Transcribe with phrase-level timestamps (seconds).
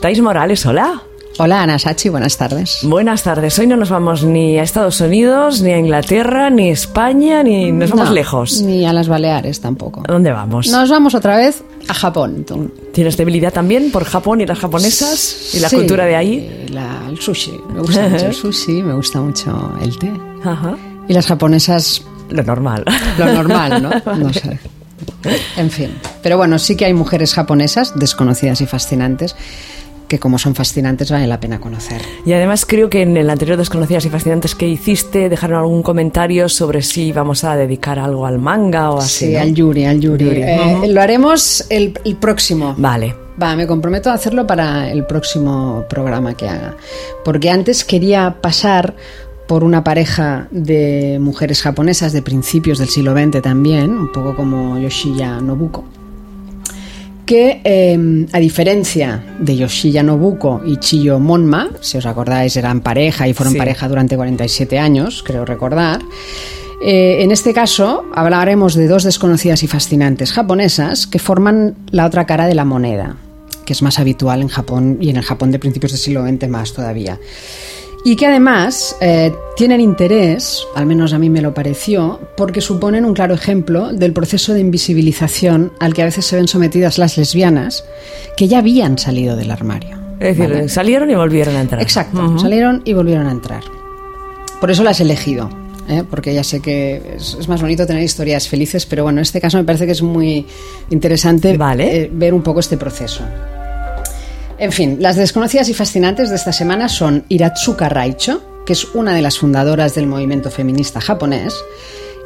[0.00, 1.02] Tais Morales, hola.
[1.38, 2.80] Hola Ana Sachi, buenas tardes.
[2.82, 3.58] Buenas tardes.
[3.58, 7.70] Hoy no nos vamos ni a Estados Unidos, ni a Inglaterra, ni a España, ni
[7.72, 8.60] nos vamos No, lejos.
[8.62, 10.02] Ni a las Baleares tampoco.
[10.08, 10.68] ¿A dónde vamos?
[10.68, 12.44] Nos vamos otra vez a Japón.
[12.46, 12.70] tú.
[12.92, 16.66] ¿Tienes debilidad también por Japón y las japonesas y la Sí, cultura de ahí?
[16.70, 17.60] la- el sushi.
[17.72, 20.10] Me gusta mucho el sushi, me gusta mucho el té.
[20.44, 20.76] Ajá.
[21.08, 22.84] Y las japonesas, Lo normal.
[23.18, 23.90] lo normal, ¿no?
[24.16, 24.58] No sé.
[25.56, 25.90] En fin.
[26.22, 29.36] Pero bueno, sí que hay mujeres japonesas desconocidas y fascinantes
[30.10, 32.02] que como son fascinantes vale la pena conocer.
[32.26, 36.48] Y además creo que en el anterior Desconocidas y Fascinantes que hiciste dejaron algún comentario
[36.48, 39.26] sobre si vamos a dedicar algo al manga o así.
[39.26, 39.40] Sí, ¿no?
[39.40, 40.24] al Yuri, al Yuri.
[40.24, 40.42] Yuri.
[40.42, 40.80] Eh.
[40.88, 42.74] Lo haremos el, el próximo.
[42.76, 43.14] Vale.
[43.40, 46.76] Va, me comprometo a hacerlo para el próximo programa que haga.
[47.24, 48.96] Porque antes quería pasar
[49.50, 54.78] por una pareja de mujeres japonesas de principios del siglo XX también, un poco como
[54.78, 55.82] Yoshiya Nobuko,
[57.26, 63.26] que eh, a diferencia de Yoshiya Nobuko y Chiyo Monma, si os acordáis eran pareja
[63.26, 63.58] y fueron Sí.
[63.58, 66.00] pareja durante 47 años, creo recordar,
[66.84, 72.24] eh, en este caso hablaremos de dos desconocidas y fascinantes japonesas que forman la otra
[72.24, 73.16] cara de la moneda,
[73.64, 76.48] que es más habitual en Japón y en el Japón de principios del siglo XX
[76.48, 77.18] más todavía.
[78.02, 83.04] Y que además eh, tienen interés, al menos a mí me lo pareció, porque suponen
[83.04, 87.18] un claro ejemplo del proceso de invisibilización al que a veces se ven sometidas las
[87.18, 87.84] lesbianas
[88.38, 89.98] que ya habían salido del armario.
[90.18, 90.68] Es decir, ¿vale?
[90.70, 91.82] salieron y volvieron a entrar.
[91.82, 92.38] Exacto, Ujú.
[92.38, 93.62] salieron y volvieron a entrar.
[94.60, 95.50] Por eso las he elegido,
[95.88, 96.02] ¿eh?
[96.08, 99.40] porque ya sé que es, es más bonito tener historias felices, pero bueno, en este
[99.42, 100.46] caso me parece que es muy
[100.90, 102.04] interesante Vale.
[102.04, 103.24] eh, ver un poco este proceso.
[104.60, 109.14] En fin, las desconocidas y fascinantes de esta semana son Iratsuka Raicho, que es una
[109.14, 111.56] de las fundadoras del movimiento feminista japonés,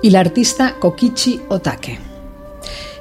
[0.02, 2.00] y la artista Kokichi Otake.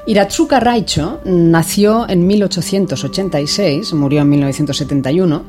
[0.05, 5.43] Iratsuka Raicho nació en 1886, murió en 1971,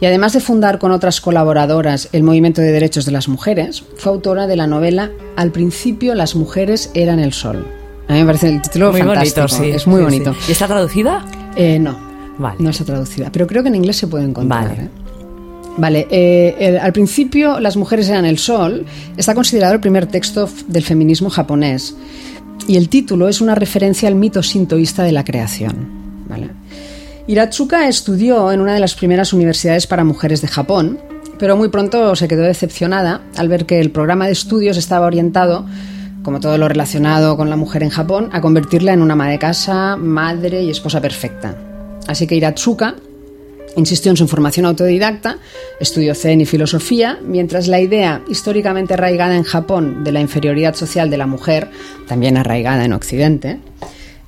[0.00, 4.12] y además de fundar con otras colaboradoras el movimiento de derechos de las mujeres, fue
[4.12, 7.66] autora de la novela Al principio las mujeres eran el sol.
[8.08, 9.70] A mí me parece el título Muy fantástico, bonito, sí.
[9.72, 10.32] es muy sí, bonito.
[10.32, 10.38] sí.
[10.48, 11.26] ¿Y está traducida?
[11.56, 12.05] Eh, no,
[12.38, 12.56] Vale.
[12.58, 14.68] no está traducida, pero creo que en inglés se puede encontrar.
[14.68, 14.82] Vale.
[14.82, 14.88] ¿eh?
[15.78, 18.84] Vale, eh, el- al principio las mujeres eran el sol,
[19.16, 21.94] está considerado el primer texto del feminismo japonés
[22.66, 25.74] y el título es una referencia al mito sintoísta de la creación.
[26.28, 26.48] ¿vale?
[27.26, 30.98] Iratsuka estudió en una de las primeras universidades para mujeres de Japón,
[31.38, 35.66] pero muy pronto se quedó decepcionada al ver que el programa de estudios estaba orientado,
[36.22, 39.38] como todo lo relacionado con la mujer en Japón, a convertirla en una ama de
[39.38, 41.54] casa, madre y esposa perfecta.
[42.06, 42.96] Así que Iratsuka
[43.76, 45.36] Insistió en su formación autodidacta,
[45.78, 51.10] estudió Zen y filosofía, mientras la idea históricamente arraigada en Japón de la inferioridad social
[51.10, 51.70] de la mujer,
[52.08, 53.60] también arraigada en Occidente,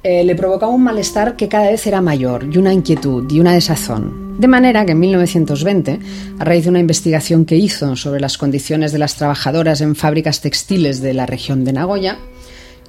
[0.02, 3.54] eh, le provocaba un malestar que cada vez era mayor y una inquietud y una
[3.54, 4.38] desazón.
[4.38, 5.98] De manera que en 1920,
[6.38, 10.42] a raíz de una investigación que hizo sobre las condiciones de las trabajadoras en fábricas
[10.42, 12.18] textiles de la región de Nagoya,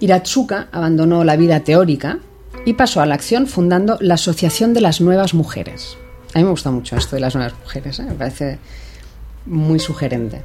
[0.02, 2.20] Iratsuka abandonó la vida teórica
[2.70, 5.98] y pasó a la acción fundando la Asociación de las Nuevas Mujeres.
[6.36, 8.04] A mí me gusta mucho esto de las nuevas mujeres, ¿eh?
[8.04, 8.60] me parece
[9.48, 10.44] muy sugerente.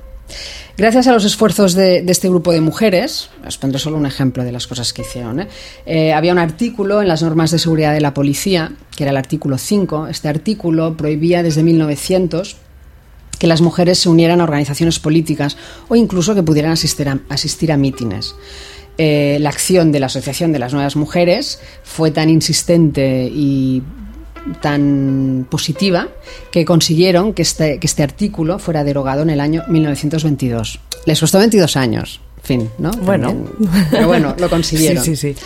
[0.78, 4.52] Gracias a los esfuerzos de, este grupo de mujeres, os pondré solo un ejemplo de
[4.52, 5.40] las cosas que hicieron.
[5.40, 5.48] ¿eh?
[5.84, 9.18] Eh, había un artículo en las normas de seguridad de la policía, que era el
[9.18, 10.06] artículo 5.
[10.06, 12.56] Este artículo prohibía desde 1900
[13.38, 15.58] que las mujeres se unieran a organizaciones políticas
[15.88, 18.34] o incluso que pudieran asistir a, asistir a mítines.
[18.96, 23.82] Eh, la acción de la Asociación de las Nuevas Mujeres fue tan insistente y
[24.60, 26.08] tan positiva
[26.50, 30.80] que consiguieron que este, que este artículo fuera derogado en el año 1922.
[31.06, 32.90] Les costó 22 años, en fin, ¿no?
[32.92, 33.28] Bueno.
[33.28, 35.02] También- pero bueno, lo consiguieron.
[35.02, 35.42] Sí, sí, sí.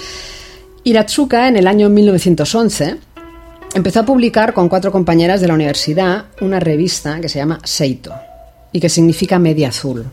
[0.85, 2.97] Iratsuka, en el año 1911,
[3.75, 8.13] empezó a publicar con cuatro compañeras de la universidad una revista que se llama Seito
[8.73, 10.07] y que significa media azul.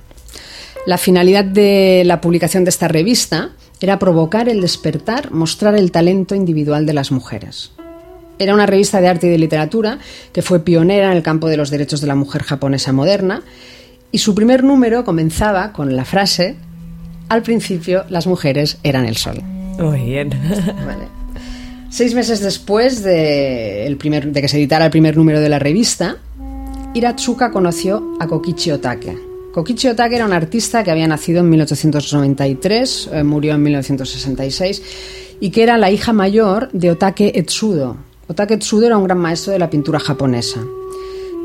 [0.85, 3.51] La finalidad de la publicación de esta revista
[3.81, 7.71] era provocar el despertar, mostrar el talento individual de las mujeres.
[8.37, 9.99] Era una revista de arte y de literatura
[10.33, 13.41] que fue pionera en el campo de los derechos de la mujer japonesa moderna
[14.11, 16.55] y su primer número comenzaba con la frase
[17.29, 19.41] Al principio las mujeres eran el sol.
[19.79, 20.29] Muy bien.
[20.85, 21.07] Vale.
[21.89, 25.57] Seis meses después de, el primer- de que se editara el primer número de la
[25.59, 26.17] revista,
[26.93, 29.17] Iratsuka conoció a Kokichi Otake.
[29.55, 34.81] Kokichi Otake era un artista que había nacido en 1893, eh, murió en 1966,
[35.39, 37.95] y que era la hija mayor de Otake Etsudo.
[38.27, 40.59] Otake Etsudo era un gran maestro de la pintura japonesa.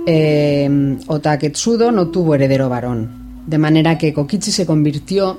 [0.07, 5.39] Eh, Otake Tsudo no tuvo heredero varón, de manera que Kokichi se convirtió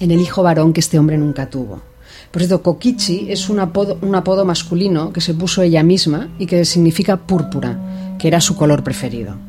[0.00, 1.82] en el hijo varón que este hombre nunca tuvo.
[2.30, 6.46] Por cierto, Kokichi es un apodo, un apodo masculino que se puso ella misma y
[6.46, 9.47] que significa púrpura, que era su color preferido.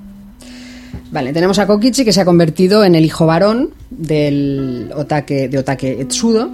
[1.12, 5.58] Vale, tenemos a Kokichi que se ha convertido en el hijo varón del Otake, de
[5.58, 6.52] Otake Etsudo,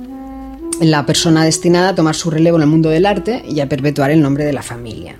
[0.79, 3.67] en la persona destinada a tomar su relevo en el mundo del arte y a
[3.67, 5.17] perpetuar el nombre de la familia.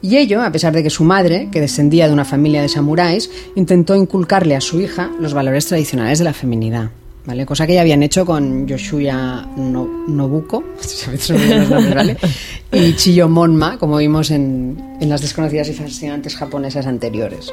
[0.00, 3.30] Y ello, a pesar de que su madre, que descendía de una familia de samuráis,
[3.56, 6.90] intentó inculcarle a su hija los valores tradicionales de la feminidad.
[7.24, 7.46] ¿Vale?
[7.46, 10.64] Cosa que ya habían hecho con Yoshuya Nobuko
[12.72, 17.52] y Chiyo Monma, como vimos en, en las desconocidas y fascinantes japonesas anteriores.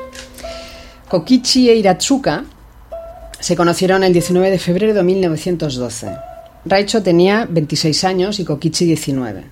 [1.09, 2.45] Kokichi e Iratsuka
[3.39, 6.07] se conocieron el 19 de febrero de 1912.
[6.65, 9.43] Raicho tenía 26 años y Kokichi 19.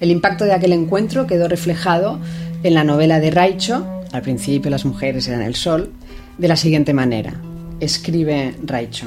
[0.00, 2.20] El impacto de aquel encuentro quedó reflejado
[2.62, 5.92] en la novela de Raicho, al principio las mujeres eran el sol,
[6.36, 7.40] de la siguiente manera.
[7.80, 9.06] Escribe Raicho.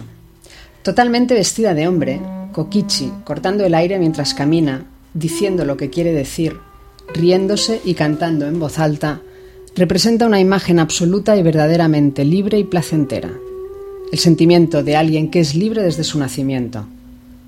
[0.81, 2.19] Totalmente vestida de hombre,
[2.51, 6.57] Kokichi, cortando el aire mientras camina, diciendo lo que quiere decir,
[7.13, 9.21] riéndose y cantando en voz alta,
[9.75, 13.31] representa una imagen absoluta y verdaderamente libre y placentera.
[14.11, 16.85] El sentimiento de alguien que es libre desde su nacimiento.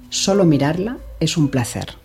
[0.09, 1.95] Solo mirarla es un placer.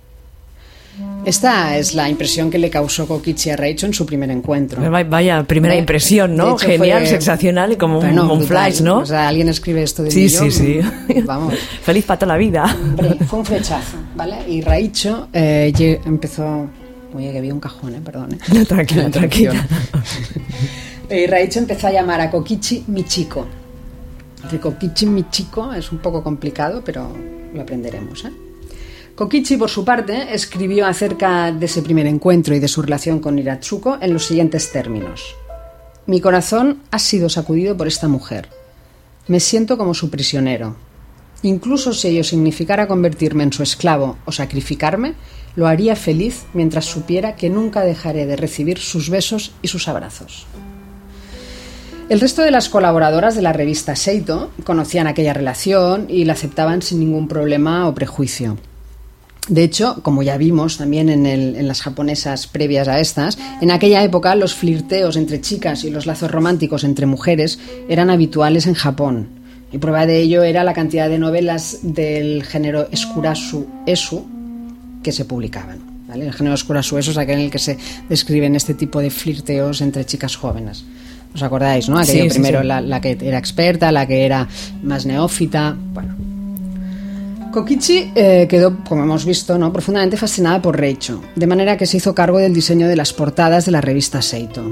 [1.24, 4.80] Esta es la impresión que le causó Kokichi a Reicho en su primer encuentro.
[4.90, 6.56] Vaya primera impresión, ¿no?
[6.56, 8.98] Genial, sensacional y como un, flash, ¿no?
[8.98, 10.80] O sea, alguien escribe esto de Sí, mí, sí, sí.
[11.24, 11.54] Vamos.
[11.82, 12.76] Feliz para toda la vida.
[13.28, 14.36] fue un flechazo, ¿vale?
[14.48, 16.68] Y Raicho eh, empezó...
[17.14, 18.00] Oye, que vi un cajón, ¿eh?
[18.04, 18.34] Perdón.
[18.34, 18.38] ¿eh?
[18.54, 19.66] No, tranquila, tranquila.
[21.10, 23.46] y Raicho empezó a llamar a Kokichi Michiko.
[24.50, 27.10] Que Kokichi Michiko es un poco complicado, pero
[27.52, 28.32] lo aprenderemos, ¿eh?
[29.14, 33.36] Kokichi, por su parte, escribió acerca de ese primer encuentro y de su relación con
[33.36, 35.34] Iratsuko en los siguientes términos.
[36.06, 38.48] Mi corazón ha sido sacudido por esta mujer.
[39.26, 40.76] Me siento como su prisionero.
[41.42, 45.14] Incluso si ello significara convertirme en su esclavo o sacrificarme,
[45.58, 50.46] lo haría feliz mientras supiera que nunca dejaré de recibir sus besos y sus abrazos.
[52.08, 56.80] El resto de las colaboradoras de la revista Seito conocían aquella relación y la aceptaban
[56.80, 58.56] sin ningún problema o prejuicio.
[59.48, 64.36] De hecho, como ya vimos también en, las japonesas previas a estas, en aquella época
[64.36, 67.58] los flirteos entre chicas y los lazos románticos entre mujeres
[67.88, 69.40] eran habituales en Japón.
[69.72, 74.37] Y prueba de ello era la cantidad de novelas del género Skurasu Esu
[75.02, 75.78] que se publicaban.
[76.12, 77.76] El género Skurasu Esu es aquel en el que se
[78.08, 80.84] describen este tipo de flirteos entre chicas jóvenes.
[81.34, 81.98] ¿Os acordáis, no?
[81.98, 84.48] Aquello primero La, la que era experta, la que era
[84.82, 85.76] más neófita.
[85.92, 86.16] Bueno,
[87.52, 89.72] Kokichi eh, quedó, como hemos visto, ¿no?
[89.72, 93.64] profundamente fascinada por Reicho, de manera que se hizo cargo del diseño de las portadas
[93.64, 94.62] de la revista Seito.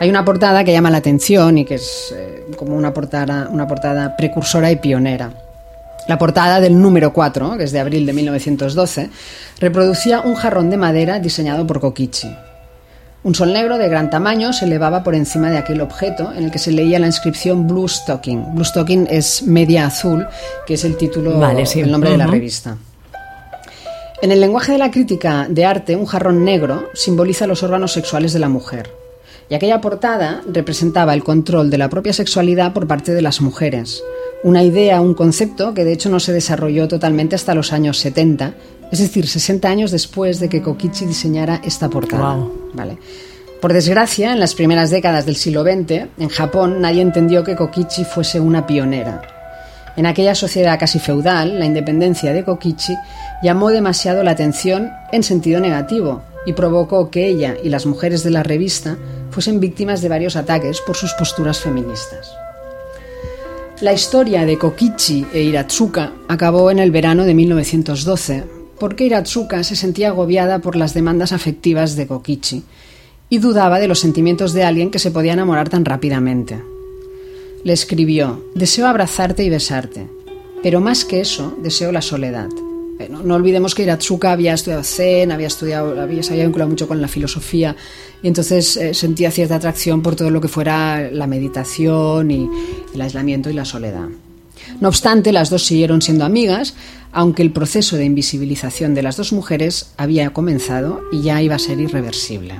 [0.00, 3.66] Hay una portada que llama la atención y que es eh, como una portada, una
[3.66, 5.30] portada precursora y pionera.
[6.10, 9.10] La portada del número 4, que es de abril de 1912,
[9.60, 12.28] reproducía un jarrón de madera diseñado por Kokichi.
[13.22, 16.50] Un sol negro de gran tamaño se elevaba por encima de aquel objeto en el
[16.50, 18.56] que se leía la inscripción Blue Stocking.
[18.56, 20.26] Blue Stocking es media azul,
[20.66, 22.76] que es el título, el nombre de la revista.
[24.20, 28.32] En el lenguaje de la crítica de arte, un jarrón negro simboliza los órganos sexuales
[28.32, 28.99] de la mujer.
[29.50, 34.02] Y aquella portada representaba el control de la propia sexualidad por parte de las mujeres.
[34.42, 38.54] Una idea, un concepto que de hecho no se desarrolló totalmente hasta los años 70
[38.90, 42.38] es decir, 60 años después de que Kokichi diseñara esta portada.
[42.74, 42.98] Vale.
[43.60, 48.04] Por desgracia, en las primeras décadas del siglo XX, en Japón nadie entendió que Kokichi
[48.04, 49.22] fuese una pionera.
[49.96, 52.96] En aquella sociedad casi feudal, la independencia de Kokichi
[53.42, 58.30] llamó demasiado la atención en sentido negativo y provocó que ella y las mujeres de
[58.30, 58.96] la revista
[59.30, 62.32] fuesen víctimas de varios ataques por sus posturas feministas.
[63.80, 68.44] La historia de Kokichi e Iratsuka acabó en el verano de 1912,
[68.78, 72.62] porque Iratsuka se sentía agobiada por las demandas afectivas de Kokichi
[73.30, 76.62] y dudaba de los sentimientos de alguien que se podía enamorar tan rápidamente.
[77.64, 80.08] Le escribió, deseo abrazarte y besarte,
[80.62, 82.48] pero más que eso, deseo la soledad.
[83.08, 87.00] No olvidemos que Iratsuka había estudiado Zen, había estudiado, había, se había vinculado mucho con
[87.00, 87.74] la filosofía
[88.22, 92.50] y entonces eh, sentía cierta atracción por todo lo que fuera la meditación y
[92.94, 94.08] el aislamiento y la soledad.
[94.80, 96.74] No obstante, las dos siguieron siendo amigas,
[97.12, 101.58] aunque el proceso de invisibilización de las dos mujeres había comenzado y ya iba a
[101.58, 102.54] ser irreversible.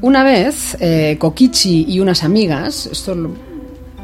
[0.00, 3.14] Una vez, eh, Kokichi y unas amigas, esto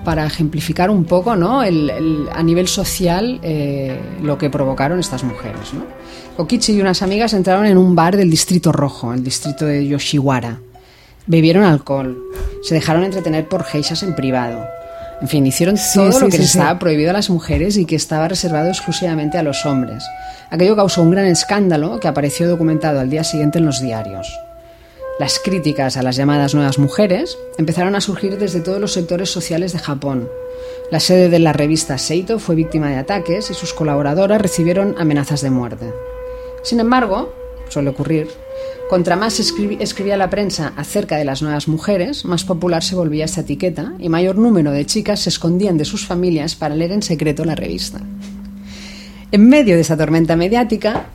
[0.05, 1.61] para ejemplificar un poco ¿no?
[1.61, 5.75] a nivel social eh, lo que provocaron estas mujeres.
[5.75, 5.85] ¿no?
[6.37, 10.61] Kokichi y unas amigas entraron en un bar del Distrito Rojo, el distrito de Yoshiwara.
[11.27, 12.19] Bebieron alcohol,
[12.63, 14.67] se dejaron entretener por geishas en privado
[15.21, 18.27] En fin, hicieron todo lo que les estaba prohibido a las mujeres y que estaba
[18.27, 20.03] reservado exclusivamente a los hombres.
[20.51, 24.27] Aquello causó un gran escándalo que apareció documentado al día siguiente en los diarios.
[25.21, 29.75] Las críticas a las llamadas nuevas mujeres empezaron a surgir desde todos los sectores sociales
[29.75, 30.31] de Japón.
[30.91, 35.43] La sede de la revista Seito fue víctima de ataques y sus colaboradoras recibieron amenazas
[35.43, 35.93] de muerte.
[36.63, 37.35] Sin embargo,
[37.69, 38.29] suele ocurrir,
[38.89, 43.43] contra más escribía la prensa acerca de las nuevas mujeres, más popular se volvía esta
[43.43, 47.45] etiqueta y mayor número de chicas se escondían de sus familias para leer en secreto
[47.45, 48.01] la revista.
[49.33, 51.09] En medio de esa tormenta mediática,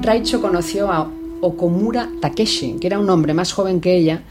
[0.00, 4.22] Raicho conoció a Okomura Takeshi, que era un hombre más joven que ella,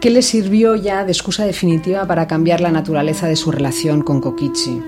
[0.00, 4.20] que le sirvió ya de excusa definitiva para cambiar la naturaleza de su relación con
[4.20, 4.80] Kokichi.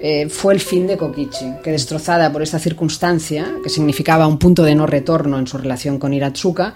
[0.00, 4.62] Eh, fue el fin de Kokichi, que destrozada por esta circunstancia, que significaba un punto
[4.62, 6.74] de no retorno en su relación con Iratsuka,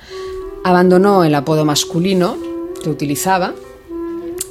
[0.63, 2.37] abandonó el apodo masculino
[2.83, 3.55] que utilizaba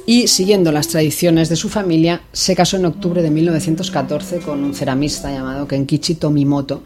[0.06, 4.74] y, siguiendo las tradiciones de su familia, se casó en octubre de 1914 con un
[4.74, 6.82] ceramista llamado Kenkichi Tomimoto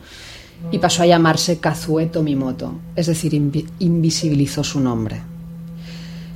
[0.71, 5.23] y pasó a llamarse Kazue Tomimoto, es decir, invisibilizó su nombre.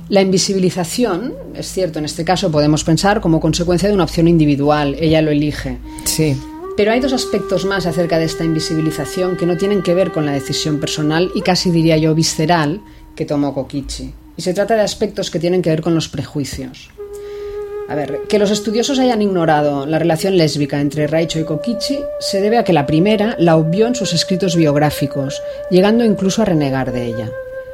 [0.09, 4.95] La invisibilización, es cierto, en este caso podemos pensar como consecuencia de una opción individual,
[4.99, 5.77] ella lo elige.
[6.03, 6.37] Sí.
[6.75, 10.25] Pero hay dos aspectos más acerca de esta invisibilización que no tienen que ver con
[10.25, 12.81] la decisión personal y casi diría yo visceral
[13.15, 14.13] que tomó Kokichi.
[14.35, 16.89] Y se trata de aspectos que tienen que ver con los prejuicios.
[17.89, 22.41] A ver, que los estudiosos hayan ignorado la relación lésbica entre Raicho y Kokichi se
[22.41, 26.93] debe a que la primera la obvió en sus escritos biográficos, llegando incluso a renegar
[26.93, 27.29] de ella.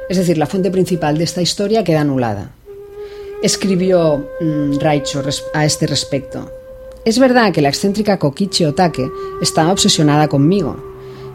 [0.08, 2.50] Es decir, la fuente principal de esta historia queda anulada.
[3.42, 5.22] Escribió mm, Raicho
[5.54, 6.50] a este respecto.
[7.04, 9.08] Es verdad que la excéntrica Kokichi Otake
[9.40, 10.76] estaba obsesionada conmigo.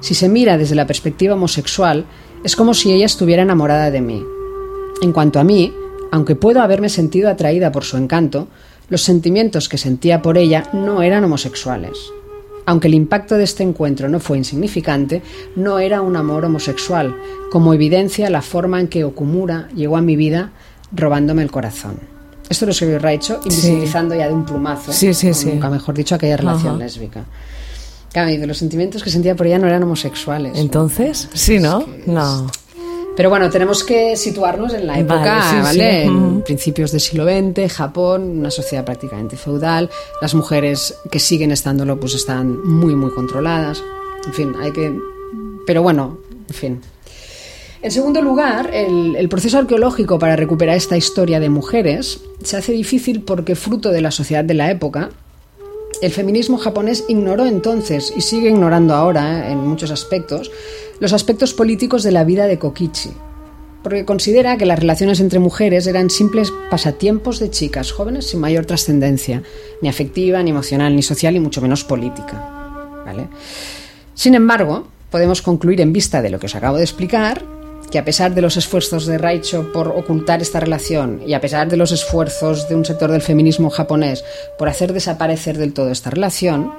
[0.02, 2.06] Si se mira desde la perspectiva homosexual,
[2.44, 4.24] es como si ella estuviera enamorada de mí.
[5.02, 5.74] En cuanto a mí,
[6.12, 8.48] aunque puedo haberme sentido atraída por su encanto,
[8.90, 11.98] los sentimientos que sentía por ella no eran homosexuales.
[12.66, 15.22] Aunque el impacto de este encuentro no fue insignificante,
[15.56, 17.16] no era un amor homosexual,
[17.52, 20.52] como evidencia la forma en que Okumura llegó a mi vida
[20.92, 22.00] robándome el corazón.
[22.50, 25.48] Esto lo escribió Raicho, invisibilizando ya de un plumazo, sí, sí, sí.
[25.48, 27.26] nunca mejor dicho, aquella relación lésbica.
[28.12, 30.58] Claro, y los sentimientos que sentía por ella no eran homosexuales.
[30.58, 31.86] Entonces, sí, ¿no?
[32.06, 32.48] No.
[33.16, 36.04] Pero bueno, tenemos que situarnos en la época, ¿vale?
[36.04, 39.90] En principios del siglo XX, Japón, una sociedad prácticamente feudal.
[40.22, 43.82] Las mujeres que siguen estándolo, pues están muy, muy controladas.
[44.26, 45.00] En fin, hay que.
[45.66, 46.18] Pero bueno,
[46.50, 46.82] en fin.
[47.82, 52.72] En segundo lugar, el, el, proceso arqueológico para recuperar esta historia de mujeres se hace
[52.72, 55.12] difícil porque, fruto de la sociedad de la época,
[56.02, 59.52] el feminismo japonés ignoró entonces y sigue ignorando ahora, ¿eh?
[59.52, 60.52] en muchos aspectos,
[61.00, 63.12] los aspectos políticos de la vida de Kokichi,
[63.84, 68.66] porque considera que las relaciones entre mujeres eran simples pasatiempos de chicas jóvenes sin mayor
[68.66, 69.44] trascendencia,
[69.82, 73.04] ni afectiva, ni emocional, ni social, y mucho menos política.
[73.06, 73.28] ¿Vale?
[74.16, 77.44] Sin embargo, podemos concluir en vista de lo que os acabo de explicar
[77.92, 81.70] que a pesar de los esfuerzos de Raicho por ocultar esta relación y a pesar
[81.70, 84.26] de los esfuerzos de un sector del feminismo japonés
[84.58, 86.74] por hacer desaparecer del todo esta relación,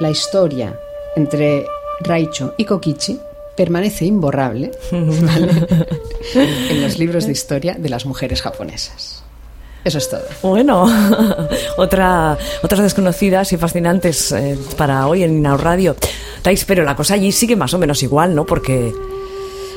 [0.00, 0.78] la historia
[1.16, 1.64] entre
[2.00, 3.18] Raicho y Kokichi
[3.56, 9.22] permanece imborrable en los libros de historia de las mujeres japonesas.
[9.84, 10.24] Eso es todo.
[10.42, 10.86] Bueno,
[11.76, 15.94] otra, otras desconocidas y fascinantes eh, para hoy en Inau Radio.
[16.42, 18.46] Tais, pero la cosa allí sigue más o menos igual, ¿no?
[18.46, 18.92] Porque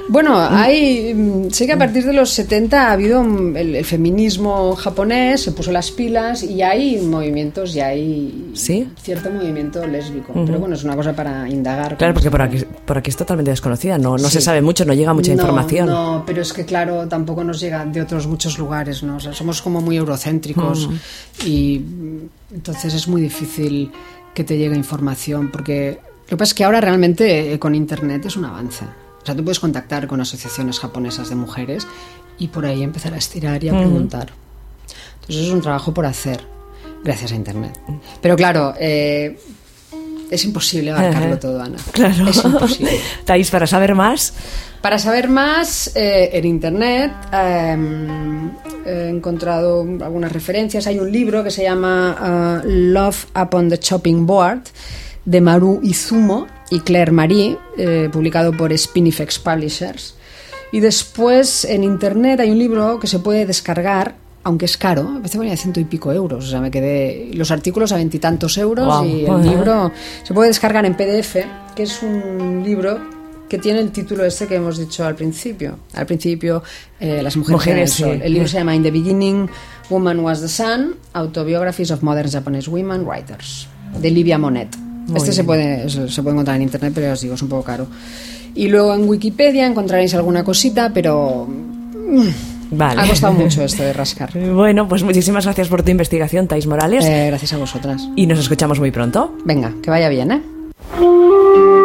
[0.10, 4.76] bueno, hay, mm, sé que a partir de los 70 ha habido mm, el, feminismo
[4.76, 10.34] japonés, se puso las pilas y hay movimientos y hay cierto movimiento lésbico.
[10.34, 11.98] Pero bueno, es una cosa para indagar.
[11.98, 14.94] Claro, porque por aquí, por aquí es totalmente desconocida, no, no se sabe mucho, no
[14.94, 15.88] llega mucha información.
[15.88, 19.18] No, pero es que claro, tampoco nos llega de otros muchos lugares, ¿no?
[19.18, 20.90] O sea, somos como muy eurocéntricos
[21.46, 23.92] y mm, entonces es muy difícil
[24.34, 28.26] que te llegue información porque lo que pasa es que ahora realmente eh, con Internet
[28.26, 28.86] es un avance.
[29.28, 31.86] O sea, tú puedes contactar con asociaciones japonesas de mujeres
[32.40, 34.30] y por ahí empezar a estirar y a preguntar.
[35.16, 36.40] Entonces es un trabajo por hacer,
[37.04, 37.78] gracias a Internet.
[38.22, 39.38] Pero claro, eh,
[40.32, 41.76] es imposible abarcarlo todo, Ana.
[41.92, 42.30] Claro.
[42.30, 43.02] Es imposible.
[43.26, 44.34] Thais, para saber más.
[44.82, 48.50] Para saber más, eh, en Internet em,
[48.86, 50.88] he encontrado algunas referencias.
[50.88, 54.62] Hay un libro que se llama uh, Love Upon the Chopping Board
[55.26, 60.16] de Maru Izumo y Claire Marie, eh, publicado por Spinifex Publishers.
[60.72, 65.20] Y después en internet hay un libro que se puede descargar, aunque es caro, a
[65.20, 69.06] veces ponía ciento y pico euros, o sea, me quedé los artículos a veintitantos euros
[69.06, 69.92] y el libro
[70.24, 71.38] se puede descargar en PDF,
[71.76, 73.00] que es un libro
[73.48, 75.80] que tiene el título ese que hemos dicho al principio.
[75.94, 76.64] Al principio,
[77.00, 78.04] eh, Las mujeres, Mujeres, sí.
[78.04, 79.50] El libro se llama In the Beginning,
[79.90, 83.68] Woman Was the Sun, Autobiographies of Modern Japanese Women Writers,
[84.02, 84.87] de Livia Monet.
[85.08, 87.50] Muy este se puede, se puede encontrar en internet, pero ya os digo, es un
[87.50, 87.88] poco caro.
[88.56, 91.48] Y luego en Wikipedia encontraréis alguna cosita, pero
[92.72, 93.02] Vale.
[93.02, 94.32] ha costado mucho esto de rascar.
[94.54, 97.06] Bueno, pues muchísimas gracias por tu investigación, Tais Morales.
[97.06, 98.10] Eh, gracias a vosotras.
[98.16, 99.36] Y nos escuchamos muy pronto.
[99.46, 101.77] Venga, que vaya bien, ¿eh?